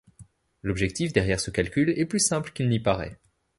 [0.63, 3.19] L'objectif derrière ce calcul est plus simple qu'il n'y paraît.